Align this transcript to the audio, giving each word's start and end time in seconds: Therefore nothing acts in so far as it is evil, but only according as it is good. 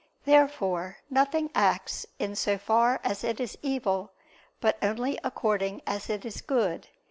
Therefore 0.25 0.97
nothing 1.11 1.51
acts 1.53 2.07
in 2.17 2.35
so 2.35 2.57
far 2.57 2.99
as 3.03 3.23
it 3.23 3.39
is 3.39 3.55
evil, 3.61 4.13
but 4.59 4.79
only 4.81 5.19
according 5.23 5.83
as 5.85 6.09
it 6.09 6.25
is 6.25 6.41
good. 6.41 6.87